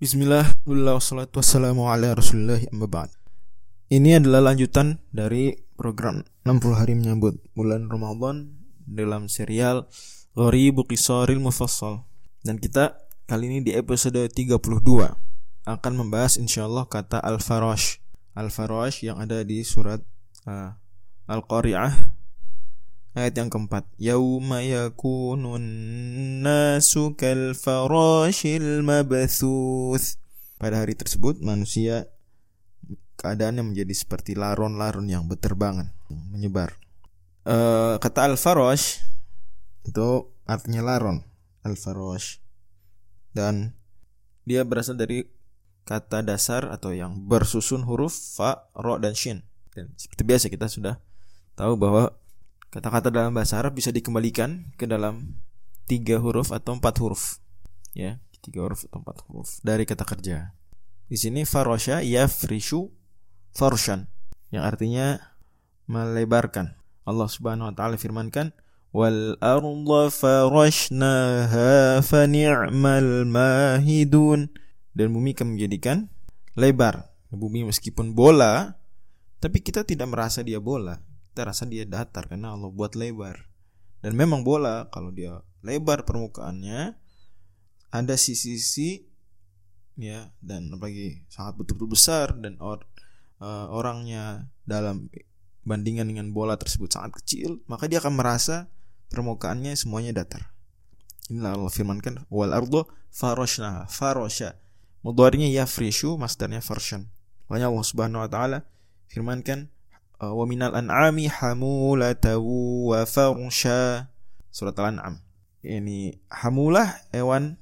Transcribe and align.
Bismillah, 0.00 0.48
wassalatu 0.64 1.44
wassalamu 1.44 1.84
ala 1.92 2.16
rasulullah 2.16 2.56
amma 2.72 2.88
ba'd. 2.88 3.12
Ini 3.92 4.16
adalah 4.16 4.48
lanjutan 4.48 4.96
dari 5.12 5.52
program 5.76 6.24
60 6.48 6.72
hari 6.72 6.96
menyambut 6.96 7.36
bulan 7.52 7.84
Ramadan 7.84 8.48
dalam 8.88 9.28
serial 9.28 9.92
Gharibu 10.32 10.88
Qisaril 10.88 11.36
Mufassal. 11.36 12.08
Dan 12.40 12.56
kita 12.56 12.96
kali 13.28 13.52
ini 13.52 13.60
di 13.60 13.76
episode 13.76 14.24
32 14.24 14.56
akan 15.68 15.92
membahas 15.92 16.40
insyaallah 16.40 16.88
kata 16.88 17.20
Al-Farash. 17.20 18.00
Al-Farash 18.32 19.04
yang 19.04 19.20
ada 19.20 19.44
di 19.44 19.60
surat 19.60 20.00
uh, 20.48 20.80
Al-Qari'ah 21.28 22.19
Ayat 23.10 23.42
yang 23.42 23.50
keempat, 23.50 23.90
yauma 23.98 24.62
yakunun 24.62 25.66
nasu 26.46 27.18
kal 27.18 27.58
farashil 27.58 28.86
mabthuth. 28.86 30.14
Pada 30.62 30.78
hari 30.78 30.94
tersebut 30.94 31.42
manusia 31.42 32.06
keadaannya 33.18 33.74
menjadi 33.74 33.90
seperti 33.98 34.38
laron-laron 34.38 35.10
yang 35.10 35.26
berterbangan, 35.26 35.90
menyebar. 36.30 36.78
Uh, 37.42 37.98
kata 37.98 38.30
al-farash 38.30 39.02
itu 39.82 40.30
artinya 40.46 40.94
laron, 40.94 41.26
al-farash. 41.66 42.38
Dan 43.34 43.74
dia 44.46 44.62
berasal 44.62 44.94
dari 44.94 45.26
kata 45.82 46.22
dasar 46.22 46.70
atau 46.70 46.94
yang 46.94 47.26
bersusun 47.26 47.82
huruf 47.82 48.14
fa, 48.14 48.70
ro 48.78 49.02
dan 49.02 49.18
shin. 49.18 49.42
Dan 49.74 49.90
seperti 49.98 50.22
biasa 50.22 50.46
kita 50.46 50.70
sudah 50.70 51.02
tahu 51.58 51.74
bahwa 51.74 52.19
Kata-kata 52.70 53.10
dalam 53.10 53.34
bahasa 53.34 53.58
Arab 53.58 53.74
bisa 53.74 53.90
dikembalikan 53.90 54.70
ke 54.78 54.86
dalam 54.86 55.42
tiga 55.90 56.22
huruf 56.22 56.54
atau 56.54 56.78
empat 56.78 57.02
huruf. 57.02 57.42
Ya, 57.98 58.22
tiga 58.46 58.62
huruf 58.62 58.86
atau 58.86 59.02
empat 59.02 59.26
huruf 59.26 59.58
dari 59.66 59.82
kata 59.82 60.06
kerja. 60.06 60.54
Di 61.10 61.18
sini 61.18 61.42
farosha 61.42 61.98
yafrishu 61.98 62.94
farshan 63.50 64.06
yang 64.54 64.62
artinya 64.62 65.18
melebarkan. 65.90 66.78
Allah 67.02 67.26
Subhanahu 67.26 67.68
wa 67.68 67.74
taala 67.74 67.98
firmankan 67.98 68.54
wal 68.94 69.34
arda 69.42 70.06
farashnaha 70.14 71.98
fa 72.06 72.22
ni'mal 72.30 73.26
mahidun 73.26 74.46
dan 74.94 75.10
bumi 75.10 75.34
kami 75.34 75.58
menjadikan 75.58 76.06
lebar. 76.54 77.10
Bumi 77.34 77.66
meskipun 77.66 78.14
bola 78.14 78.78
tapi 79.42 79.58
kita 79.58 79.82
tidak 79.82 80.06
merasa 80.06 80.46
dia 80.46 80.62
bola 80.62 81.09
kita 81.30 81.46
rasa 81.46 81.64
dia 81.64 81.86
datar 81.86 82.26
karena 82.26 82.52
Allah 82.58 82.68
buat 82.68 82.98
lebar. 82.98 83.46
Dan 84.02 84.18
memang 84.18 84.42
bola 84.42 84.90
kalau 84.90 85.14
dia 85.14 85.38
lebar 85.62 86.02
permukaannya 86.02 86.98
ada 87.94 88.14
sisi-sisi 88.16 89.06
ya 90.00 90.32
dan 90.40 90.72
apalagi 90.72 91.22
sangat 91.28 91.60
betul-betul 91.60 91.92
besar 91.92 92.32
dan 92.40 92.56
or, 92.62 92.80
uh, 93.44 93.68
orangnya 93.68 94.48
dalam 94.64 95.12
bandingan 95.68 96.08
dengan 96.08 96.32
bola 96.32 96.56
tersebut 96.56 96.88
sangat 96.88 97.20
kecil 97.20 97.60
maka 97.68 97.84
dia 97.84 98.00
akan 98.00 98.16
merasa 98.16 98.72
permukaannya 99.12 99.76
semuanya 99.76 100.16
datar. 100.24 100.50
Inilah 101.28 101.60
Allah 101.60 101.70
firmankan 101.70 102.14
wal 102.32 102.56
ardo 102.56 102.88
faroshna 103.12 103.86
farosha. 103.86 104.56
Mudharinya 105.04 105.48
yafrishu 105.48 106.16
masdarnya 106.16 106.64
farshan 106.64 107.12
makanya 107.50 107.68
Allah 107.68 107.86
Subhanahu 107.86 108.22
wa 108.24 108.30
taala 108.30 108.58
firmankan 109.10 109.68
wa 110.28 110.44
minal 110.44 110.76
an'ami 110.76 111.32
hamulatan 111.32 112.36
wa 112.36 113.00
farsha 113.08 114.12
surat 114.52 114.76
al-an'am. 114.76 115.24
Ini 115.64 116.20
hamulah 116.28 117.00
hewan 117.12 117.56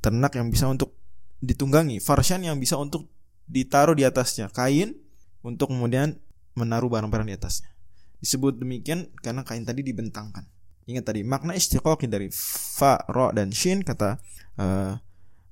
ternak 0.00 0.36
yang 0.36 0.48
bisa 0.48 0.68
untuk 0.68 0.96
ditunggangi 1.44 2.00
farshan 2.00 2.44
yang 2.44 2.56
bisa 2.56 2.76
untuk 2.80 3.08
ditaruh 3.48 3.96
di 3.96 4.04
atasnya 4.04 4.52
kain 4.52 4.96
untuk 5.40 5.72
kemudian 5.72 6.20
menaruh 6.56 6.90
barang-barang 6.90 7.28
di 7.28 7.34
atasnya. 7.36 7.70
Disebut 8.20 8.58
demikian 8.58 9.08
karena 9.22 9.46
kain 9.46 9.62
tadi 9.62 9.80
dibentangkan. 9.86 10.44
Ingat 10.88 11.04
tadi 11.12 11.20
makna 11.22 11.52
istiqoqi 11.52 12.08
dari 12.08 12.32
fa 12.32 13.04
ro 13.12 13.28
dan 13.30 13.52
shin 13.52 13.84
kata 13.84 14.16
uh, 14.56 14.96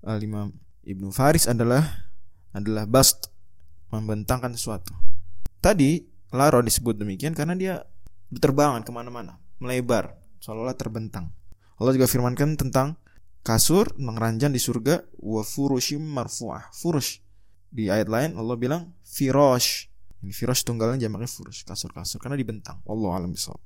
al 0.04 0.20
imam 0.20 0.48
ibnu 0.82 1.12
faris 1.12 1.44
adalah 1.44 2.08
adalah 2.56 2.88
bast 2.88 3.28
membentangkan 3.92 4.56
sesuatu. 4.56 4.96
Tadi 5.60 6.15
Laro 6.34 6.58
disebut 6.62 6.98
demikian 6.98 7.34
karena 7.34 7.54
dia 7.54 7.74
berterbangan 8.30 8.82
ke 8.82 8.90
mana-mana, 8.90 9.38
melebar, 9.62 10.18
seolah-olah 10.42 10.74
terbentang. 10.74 11.30
Allah 11.76 11.92
juga 11.94 12.08
firmankan 12.08 12.56
tentang 12.56 12.96
kasur 13.46 13.94
mengeranjang 14.00 14.50
di 14.50 14.58
surga 14.58 15.06
wa 15.22 15.42
furushim 15.46 16.02
marfu'ah. 16.02 16.70
Furush. 16.74 17.22
Di 17.70 17.90
ayat 17.92 18.08
lain 18.08 18.30
Allah 18.34 18.56
bilang 18.56 18.94
firosh. 19.04 19.90
Ini 20.24 20.32
firosh 20.32 20.64
tunggalnya 20.64 21.06
jamaknya 21.06 21.28
furush, 21.28 21.62
kasur-kasur 21.62 22.18
karena 22.18 22.34
dibentang. 22.40 22.80
Allah 22.88 23.10
alam 23.22 23.30
bisawab. 23.30 23.60